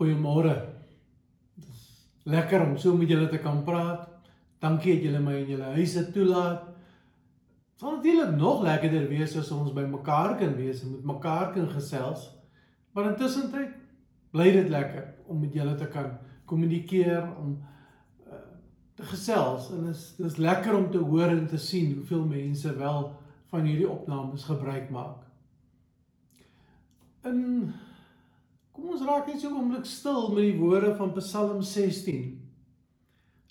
[0.00, 0.54] Goeiemôre.
[2.24, 4.06] Lekker om so met julle te kan praat.
[4.60, 6.62] Dankie dat julle my in julle huise toelaat.
[6.70, 11.52] Dit sal natuurlik nog lekkerder wees as ons by mekaar kan wees en met mekaar
[11.52, 12.30] kan gesels.
[12.96, 13.76] Maar intussen tyd
[14.32, 16.08] bly dit lekker om met julle te kan
[16.48, 17.52] kommunikeer om
[18.24, 18.40] uh,
[18.96, 23.04] te gesels en is dis lekker om te hoor en te sien hoeveel mense wel
[23.52, 25.28] van hierdie opnames gebruik maak.
[27.28, 27.68] In
[29.00, 32.40] ons raak net so 'n oomblik stil met die woorde van Psalm 16.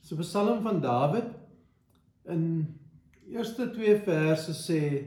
[0.01, 1.29] Dis 'n Psalm van Dawid.
[2.25, 2.75] In
[3.27, 5.05] eerste 2 verse sê: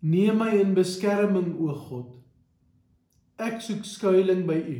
[0.00, 2.06] Neem my in beskerming o God.
[3.36, 4.78] Ek soek skuilings by U.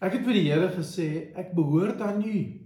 [0.00, 2.60] Ek het vir die Here gesê, ek behoort aan U.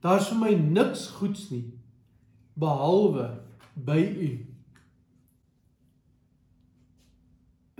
[0.00, 1.72] Daar's vir my niks goeds nie
[2.54, 3.42] behalwe
[3.74, 4.51] by U.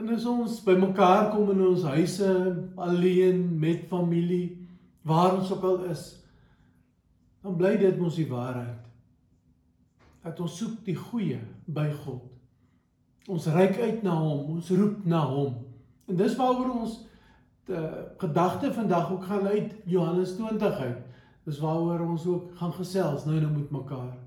[0.02, 2.28] En as ons bymekaar kom in ons huise
[2.74, 4.56] alleen met familie
[5.06, 6.02] waar ons ook al is,
[7.42, 8.80] dan bly dit mos die waarheid.
[10.26, 11.38] Dat ons soek die goeie
[11.70, 12.26] by God.
[13.30, 15.54] Ons reik uit na hom, ons roep na hom.
[16.10, 16.98] En dis waaroor ons
[17.70, 17.78] te
[18.18, 21.08] gedagte vandag ook gaan uit Johannes 20 uit.
[21.46, 24.18] Dis waaroor ons ook gaan gesels nou nou met mekaar.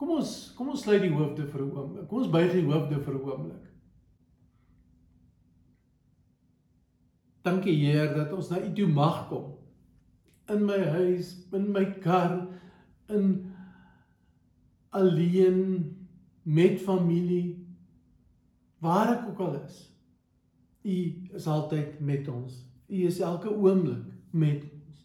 [0.00, 2.08] Kom ons kom ons sluit die hoofde vir 'n oomblik.
[2.08, 3.75] Kom ons buig die hoofde vir 'n oomblik.
[7.46, 9.52] Dankie Heer dat ons na U toe mag kom.
[10.50, 12.40] In my huis, in my kar,
[13.10, 13.28] in
[14.96, 15.60] alleen
[16.42, 17.54] met familie
[18.82, 19.78] waar ek ook al is.
[20.86, 20.98] U
[21.38, 22.58] is altyd met ons.
[22.86, 25.02] U is elke oomblik met ons.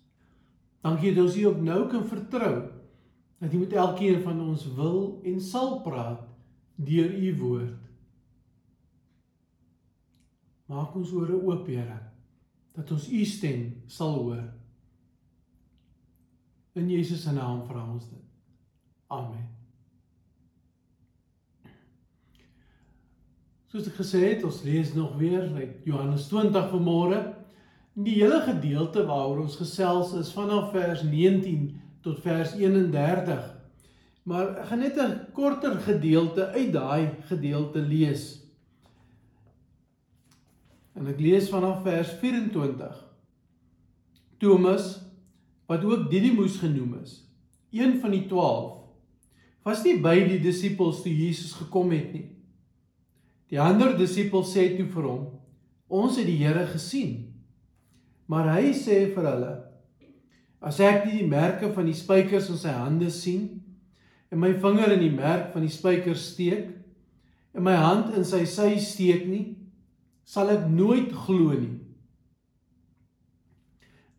[0.86, 2.56] Dankie dat ons U ook nou kan vertrou
[3.42, 6.26] dat U met elkeen van ons wil en sal praat
[6.82, 7.90] deur U woord.
[10.72, 12.11] Maak ons ore oop, Here
[12.76, 14.44] dat ons u stem sal hoor.
[16.74, 18.28] In Jesus se naam vra ons dit.
[19.12, 19.50] Amen.
[23.72, 27.22] Soos ek gesê het, ons lees nog weer uit Johannes 20 vanmôre.
[27.96, 31.70] Die hele gedeelte waaroor ons gesels is vanaf vers 19
[32.04, 33.46] tot vers 31.
[34.28, 38.41] Maar ek gaan net 'n korter gedeelte uit daai gedeelte lees.
[40.98, 43.00] En ek lees vanaf vers 24.
[44.42, 44.98] Thomas
[45.70, 47.22] wat ook Didimus genoem is,
[47.72, 48.82] een van die 12,
[49.64, 52.26] was nie by die disippels toe Jesus gekom het nie.
[53.52, 55.28] Die ander disippels sê toe vir hom:
[55.88, 57.32] "Ons het die Here gesien."
[58.28, 59.54] Maar hy sê vir hulle:
[60.60, 63.62] "As ek nie die merke van die spykers in sy hande sien
[64.32, 66.70] en my vinger in die merk van die spykers steek
[67.54, 69.61] en my hand in sy sy steek nie,
[70.24, 71.80] sal ek nooit glo nie.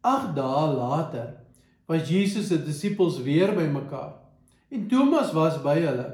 [0.02, 1.28] Ag dae later
[1.86, 4.18] was Jesus se disippels weer bymekaar
[4.72, 6.08] en Thomas was by hulle.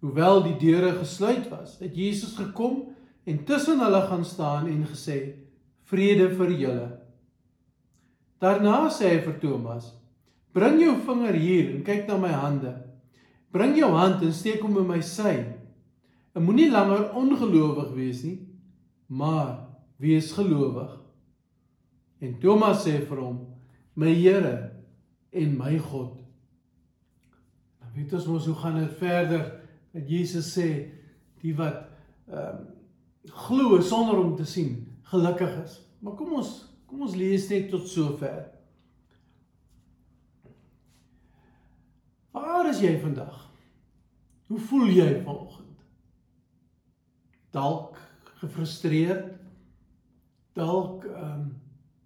[0.00, 2.88] Hoewel die deure gesluit was, het Jesus gekom
[3.28, 5.36] en tussen hulle gaan staan en gesê:
[5.84, 6.88] "Vrede vir julle."
[8.40, 9.92] Daarna sê hy vir Thomas:
[10.52, 12.74] "Bring jou vinger hier en kyk na my hande.
[13.52, 15.44] Bring jou hand en steek hom in my sy.
[16.34, 18.38] En moenie langer ongelowig wees nie,
[19.10, 19.66] maar
[19.96, 21.00] wees gelowig.
[22.18, 23.38] En Thomas sê vir hom:
[23.94, 24.70] "My Here
[25.32, 26.20] en my God."
[27.80, 29.42] Dan weet ons mos hoe gaan dit verder
[29.92, 30.68] dat Jesus sê
[31.42, 31.88] die wat
[32.30, 32.66] ehm um,
[33.22, 35.80] glo sonder om te sien, gelukkig is.
[35.98, 36.52] Maar kom ons
[36.86, 38.46] kom ons lees net tot sover.
[42.30, 43.50] Waar is jy vandag?
[44.46, 45.82] Hoe voel jy vanoggend?
[47.50, 47.98] Dalk
[48.40, 49.34] gefrustreerd.
[50.58, 51.50] Dalk ehm um,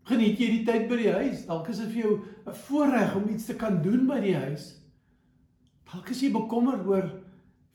[0.05, 1.47] geniet jy die tyd by die huis.
[1.49, 2.15] Dalk is dit vir jou
[2.47, 4.83] 'n voorreg om iets te kan doen by die huis.
[5.93, 7.11] Dalk is jy bekommerd oor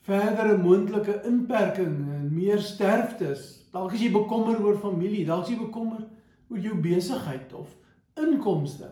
[0.06, 3.66] verdere moontlike inperkings en meer sterftes.
[3.72, 6.06] Dalk is jy bekommerd oor familie, dalk is jy bekommerd
[6.50, 7.68] oor jou besigheid of
[8.14, 8.88] inkomste.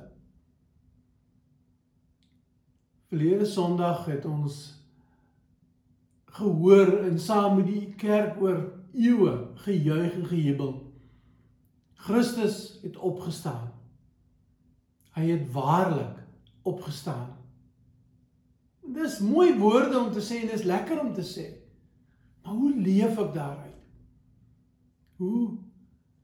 [3.09, 4.75] Verlede Sondag het ons
[6.39, 9.35] gehoor en saam met die kerk oor eeue
[9.65, 10.73] gejuig en gejubel.
[11.99, 13.73] Christus het opgestaan.
[15.15, 16.19] Hy het waarlik
[16.63, 17.35] opgestaan.
[18.95, 21.47] Dis mooi woorde om te sê en dis lekker om te sê.
[22.43, 23.75] Maar hoe leef ek daaruit?
[25.19, 25.59] Hoe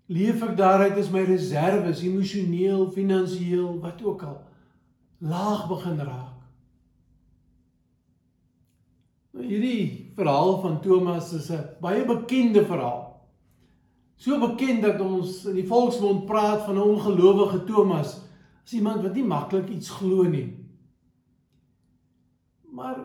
[0.06, 4.38] leef ek daaruit as my reserves emosioneel, finansiëel, wat ook al
[5.24, 6.40] laag begin raak?
[9.34, 13.04] Nou hierdie verhaal van Thomas is 'n baie bekende verhaal.
[14.16, 18.20] So bekend dat ons in die volksmond praat van 'n ongelowige Thomas,
[18.64, 20.56] as iemand wat nie maklik iets glo nie.
[22.70, 23.04] Maar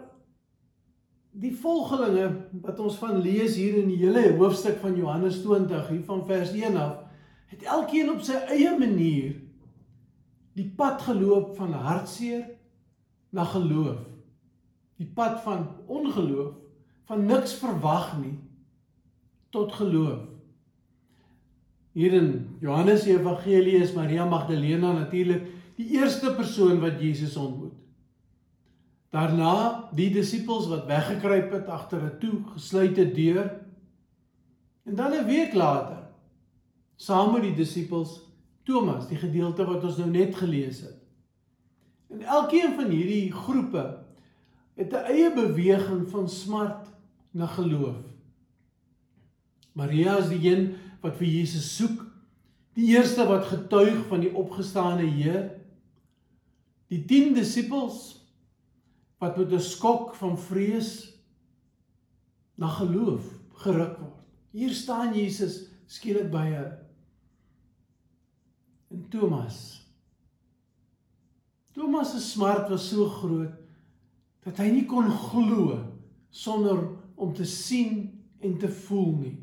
[1.31, 6.03] die volgelinge wat ons van lees hier in die hele hoofstuk van Johannes 20 hier
[6.03, 6.97] van vers 1 af,
[7.47, 9.35] het elkeen op sy eie manier
[10.53, 12.45] die pad geloop van hartseer
[13.29, 14.01] na geloof.
[14.99, 16.55] Die pad van ongeloof,
[17.09, 18.35] van niks verwag nie
[19.49, 20.27] tot geloof.
[21.97, 25.47] Hier in Johannes se evangelie is Maria Magdalena natuurlik
[25.79, 27.73] die eerste persoon wat Jesus ontmoet.
[29.09, 33.57] Daarna die disippels wat weggekruip het agter 'n toegesluite deur.
[34.85, 36.05] En dan 'n week later
[36.95, 38.21] saam met die disippels
[38.63, 41.01] Thomas, die gedeelte wat ons nou net gelees het.
[42.09, 43.97] En elkeen van hierdie groepe
[44.75, 46.88] het 'n eie beweging van smart
[47.31, 47.99] na geloof.
[49.73, 50.73] Maria is die een
[51.03, 52.01] wat vir Jesus soek,
[52.75, 55.49] die eerste wat getuig van die opgestane Heer.
[56.89, 58.17] Die 10 disippels
[59.19, 61.13] wat met 'n skok van vrees
[62.55, 63.23] na geloof
[63.63, 64.23] geruk word.
[64.51, 66.77] Hier staan Jesus skielik by hulle.
[68.89, 69.85] En Thomas.
[71.73, 73.53] Thomas se smart was so groot
[74.43, 75.77] dat hy nie kon glo
[76.29, 78.07] sonder om te sien
[78.39, 79.35] en te voel nie.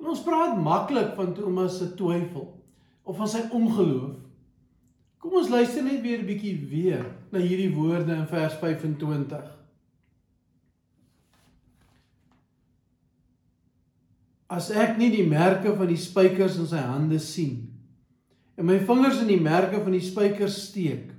[0.00, 2.48] En ons praat maklik van Thomas se twyfel
[3.04, 4.18] of van sy ongeloof.
[5.20, 9.56] Kom ons luister net weer 'n bietjie weer na hierdie woorde in vers 25.
[14.48, 17.70] As ek nie die merke van die spykers in sy hande sien
[18.56, 21.12] en my vingers in die merke van die spykers steek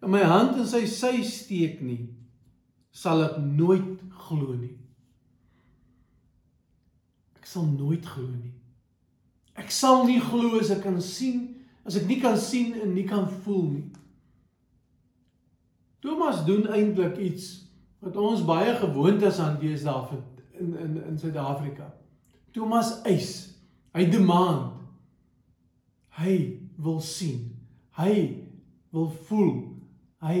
[0.00, 2.08] en my hand in sy sy steek nie
[2.90, 3.99] sal ek nooit
[4.30, 4.76] glo nie.
[7.36, 8.54] Ek sal nooit glo nie.
[9.58, 11.48] Ek sal nie glo as ek kan sien
[11.84, 13.86] as ek nie kan sien en nie kan voel nie.
[16.04, 17.48] Thomas doen eintlik iets
[18.00, 20.20] wat ons baie gewoond is aan deesdae
[20.60, 21.90] in in in Suid-Afrika.
[22.52, 23.32] Thomas eis,
[23.96, 24.78] hy demand.
[26.20, 26.36] Hy
[26.80, 27.50] wil sien.
[27.96, 28.14] Hy
[28.92, 29.52] wil voel.
[30.24, 30.40] Hy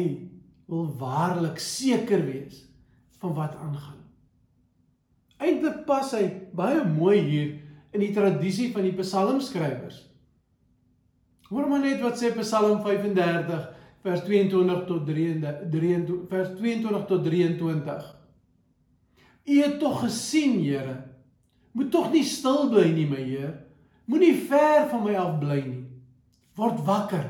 [0.68, 2.66] wil waarlik seker wees
[3.20, 3.98] van wat aangaan.
[5.40, 6.24] Eintlik pas hy
[6.56, 7.50] baie mooi hier
[7.96, 10.06] in die tradisie van die psalmskrywers.
[11.50, 13.64] Hoor maar net wat sê Psalm 35
[14.04, 18.10] vers 22 tot 23 vers 22 tot 23.
[19.50, 20.96] U het tog gesien, Here.
[21.72, 23.54] Moet tog nie stil bly nie, my Heer.
[24.10, 25.84] Moenie ver van my af bly nie.
[26.58, 27.26] Word wakker.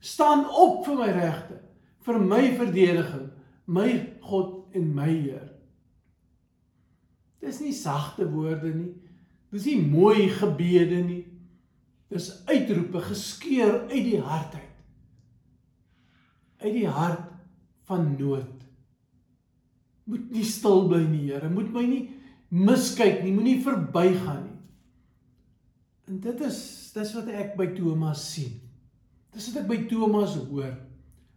[0.00, 1.58] Staan op vir my regte,
[2.06, 3.26] vir my verdediging,
[3.68, 3.90] my
[4.24, 5.48] God en my Heer.
[7.40, 8.92] Dis nie sagte woorde nie.
[9.50, 11.24] Dis nie mooi gebede nie.
[12.10, 14.66] Dis uitroepe geskeur uit die hart uit.
[16.60, 17.30] Uit die hart
[17.88, 18.66] van nood.
[20.10, 21.48] Moet nie stil bly nie, Here.
[21.50, 22.02] Moet my nie
[22.50, 23.32] miskyk nie.
[23.34, 24.58] Moenie verbygaan nie.
[26.10, 26.58] En dit is
[26.90, 28.56] dis wat ek by Thomas sien.
[29.30, 30.74] Dis wat ek by Thomas hoor.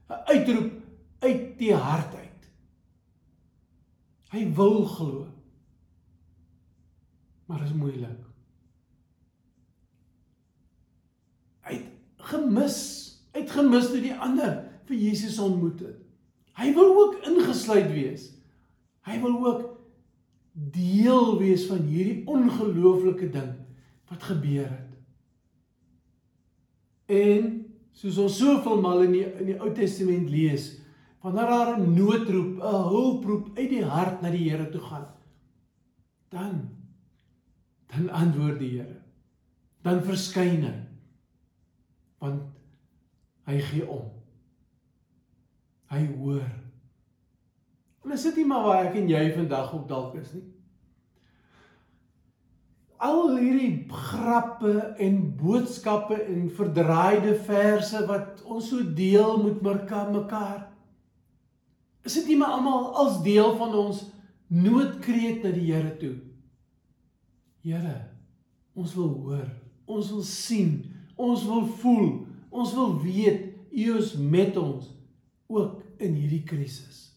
[0.09, 0.71] 'n Uitroep
[1.23, 2.22] uit die hart uit.
[4.33, 5.27] Hy wil glo.
[7.45, 8.23] Maar dit is moeilik.
[12.33, 12.77] gemis,
[13.33, 15.99] uitgemis toe die ander vir Jesus ontmoet het.
[16.59, 18.29] Hy wil ook ingesluit wees.
[19.07, 19.63] Hy wil ook
[20.53, 23.51] deel wees van hierdie ongelooflike ding
[24.11, 24.91] wat gebeur het.
[27.09, 27.49] En
[27.97, 30.69] soos ons soveel mal in die in die Ou Testament lees,
[31.23, 35.07] wanneer daar 'n noodroep, 'n hulproep uit die hart na die Here toe gaan,
[36.29, 36.69] dan
[37.87, 39.01] dan antwoord die Here.
[39.81, 40.79] Dan verskyn hy
[42.23, 42.41] want
[43.43, 44.11] hy gee om.
[45.91, 46.47] Hy hoor.
[48.03, 50.43] En is dit nie maar waar ek en jy vandag op dalk is nie?
[53.03, 59.59] Al hierdie grappe en boodskappe en verdraaide verse wat ons so deel met
[60.15, 60.72] mekaar.
[62.03, 64.03] Is dit nie maar almal als deel van ons
[64.47, 66.15] noodkreet na die Here toe?
[67.63, 67.95] Here,
[68.75, 69.47] ons wil hoor,
[69.87, 72.09] ons wil sien, Ons wil voel,
[72.49, 74.89] ons wil weet U is met ons
[75.49, 77.07] ook in hierdie krisis.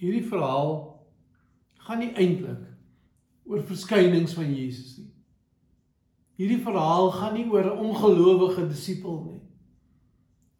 [0.00, 0.78] Hierdie verhaal
[1.86, 2.64] gaan nie eintlik
[3.46, 5.12] oor verskynings van Jesus nie.
[6.36, 9.42] Hierdie verhaal gaan nie oor 'n ongelowige disipel nie.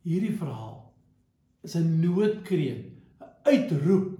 [0.04, 0.75] Hierdie verhaal
[1.66, 2.84] is 'n noodkreet,
[3.20, 4.18] 'n uitroep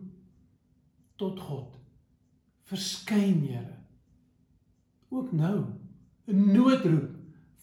[1.17, 1.71] tot God.
[2.67, 3.79] Verskyn Here,
[5.09, 5.65] ook nou
[6.27, 7.17] 'n noodroep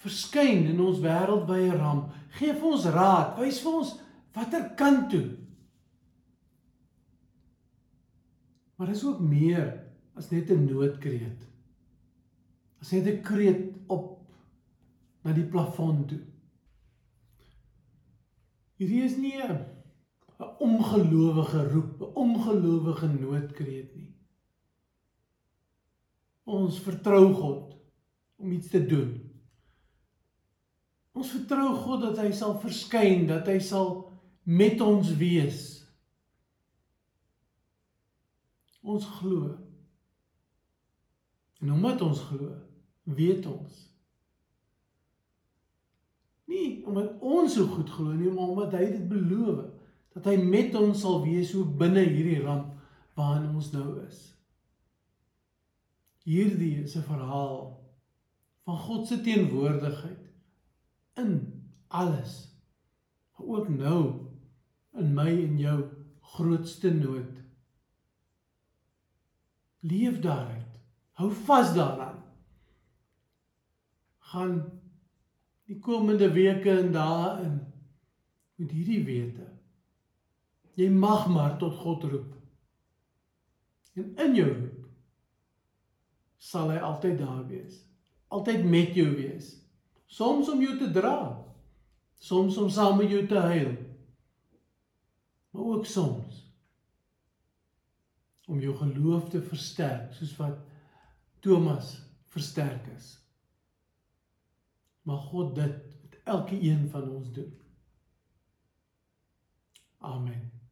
[0.04, 2.12] verskyn in ons wêreldwye ramp.
[2.40, 3.94] Geef ons raad, wys vir ons
[4.36, 5.28] watter kant toe.
[8.76, 9.70] Maar dis ook meer
[10.20, 11.48] as net 'n noodkreet.
[12.82, 14.20] As net 'n kreet op
[15.24, 16.20] na die plafon toe.
[18.76, 19.73] Hierdie is nie 'n
[20.60, 24.16] ongelowige roep, 'n ongelowige noodkreet nie.
[26.44, 27.78] Ons vertrou God
[28.36, 29.32] om iets te doen.
[31.12, 34.12] Ons vertrou God dat hy sal verskyn, dat hy sal
[34.44, 35.60] met ons wees.
[38.82, 39.54] Ons glo.
[41.64, 42.50] En omdat ons glo,
[43.04, 43.78] weet ons.
[46.52, 49.62] Nie omdat ons so goed glo nie, maar omdat hy dit beloof
[50.14, 52.74] dat hy met ons sal wees so binne hierdie ramp
[53.18, 54.20] waarin ons nou is.
[56.24, 57.74] Hierdie is 'n verhaal
[58.64, 60.30] van God se teenwoordigheid
[61.20, 62.50] in alles.
[63.38, 64.30] Maar ook nou
[64.94, 65.80] in my en jou
[66.22, 67.42] grootste nood.
[69.80, 70.80] Leef daaruit.
[71.12, 72.24] Hou vas daaraan.
[74.18, 74.56] Gaan
[75.70, 77.60] die komende weke en dae in
[78.56, 79.46] met hierdie wete.
[80.80, 82.32] Jy mag maar tot God roep.
[83.94, 84.80] En in jou roep
[86.44, 87.78] sal hy altyd daar wees.
[88.34, 89.54] Altyd met jou wees.
[90.10, 91.18] Soms om jou te dra.
[92.20, 93.76] Soms om saam met jou te huil.
[95.54, 96.42] Maar ook soms
[98.48, 100.58] om jou geloof te versterk, soos wat
[101.40, 101.94] Thomas
[102.34, 103.14] versterk is.
[105.08, 107.54] Mag God dit met elke een van ons doen.
[109.98, 110.63] Amen.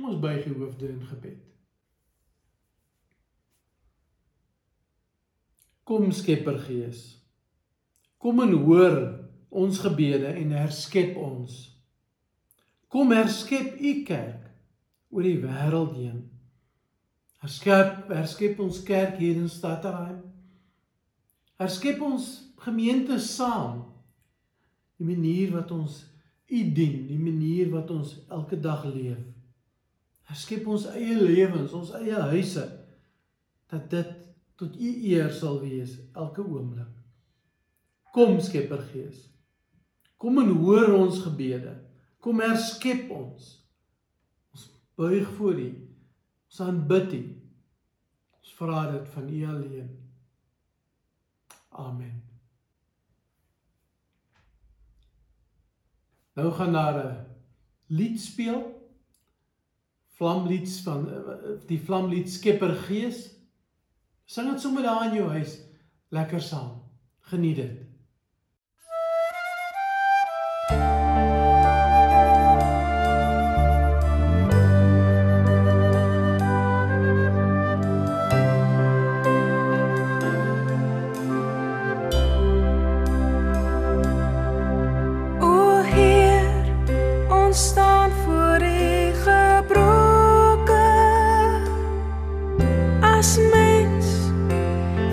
[0.00, 1.40] Ons buig die hoofde in gebed.
[5.84, 7.02] Kom Skeppergees.
[8.20, 8.96] Kom en hoor
[9.50, 11.56] ons gebede en herskep ons.
[12.90, 14.46] Kom herskep u kerk
[15.10, 16.20] oor die wêreld heen.
[17.42, 20.20] Herskep, herskep ons kerk hier in Stadtheim.
[21.60, 22.28] Herskep ons
[22.60, 23.82] gemeente saam.
[25.00, 26.02] Die manier wat ons
[26.50, 29.22] u dien, die manier wat ons elke dag leef.
[30.30, 32.62] Herskep ons eie lewens, ons eie huise
[33.70, 34.10] dat dit
[34.60, 36.90] tot u eer sal wees elke oomblik.
[38.14, 39.30] Kom Skeppergees.
[40.20, 41.72] Kom en hoor ons gebede.
[42.20, 43.52] Kom herskep ons.
[44.52, 44.66] Ons
[44.98, 45.68] buig voor u.
[46.50, 47.22] Ons aanbid u.
[48.40, 49.94] Ons vra dit van u alleen.
[51.70, 52.18] Amen.
[56.36, 57.26] Nou gaan daar 'n
[57.86, 58.79] lied speel.
[60.20, 61.06] Vlamlied van
[61.66, 63.22] die Vlamlied Skeppergees.
[64.28, 65.54] Sing dit sommer daar in jou huis
[66.12, 66.74] lekker saam.
[67.32, 67.89] Geniet dit.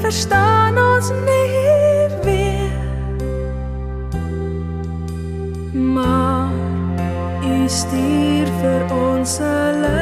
[0.08, 2.72] verstaan ons nie weer.
[5.74, 6.52] Maar
[7.44, 9.97] u stuur vir ons 'n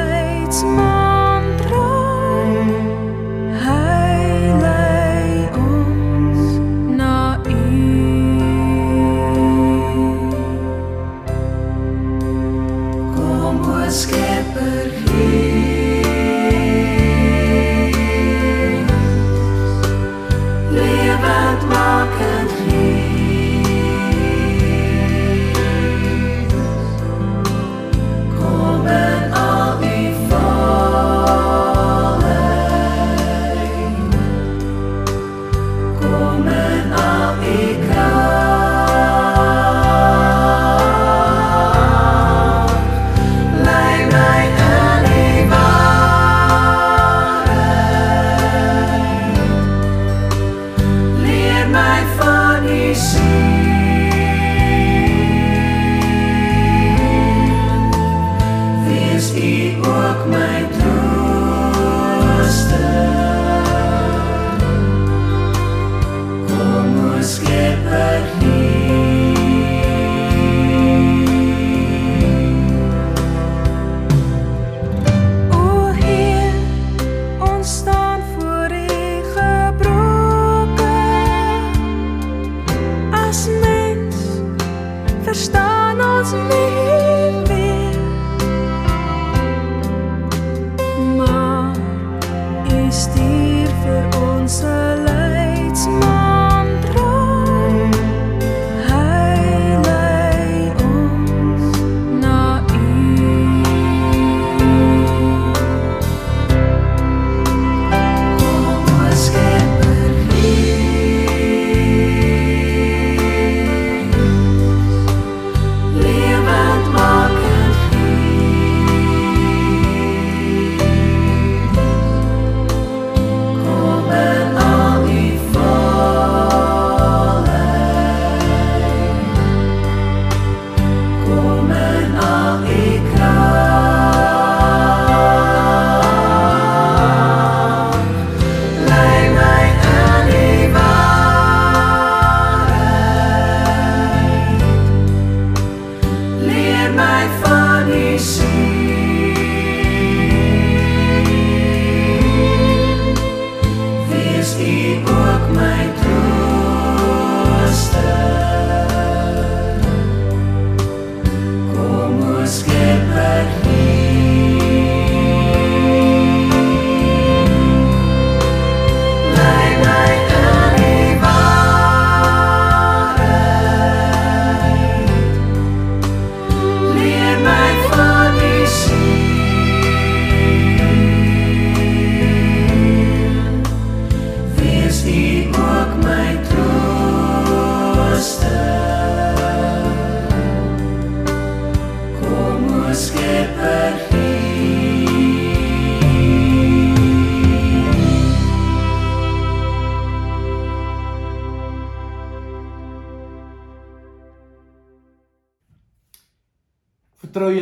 [154.58, 157.16] is U ook my trooster.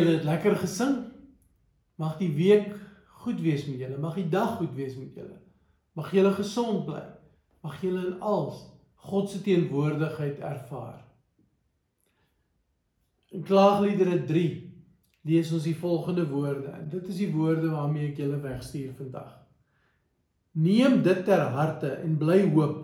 [0.05, 0.99] Julle het lekker gesing.
[1.97, 2.71] Mag die week
[3.25, 3.99] goed wees met julle.
[3.99, 5.41] Mag die dag goed wees met julle.
[5.97, 7.03] Mag julle gesond bly.
[7.65, 8.61] Mag julle in alles
[9.05, 11.03] God se teenwoordigheid ervaar.
[13.37, 14.45] In Klaagliedere 3
[15.29, 16.71] lees ons die volgende woorde.
[16.73, 19.35] En dit is die woorde waarmee ek julle wegstuur vandag.
[20.57, 22.81] Neem dit ter harte en bly hoop.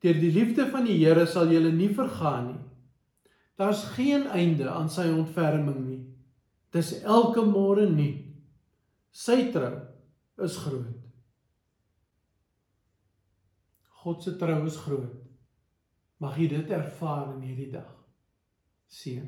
[0.00, 2.60] Deur die liefde van die Here sal julle nie vergaan nie.
[3.58, 6.02] Daar's geen einde aan sy ontferming nie.
[6.70, 8.24] Dis elke môre nuut.
[9.10, 9.74] Sy trou
[10.46, 11.00] is groot.
[14.04, 15.16] God se trou is groot.
[16.22, 17.90] Mag jy dit ervaar in hierdie dag.
[18.88, 19.26] Seën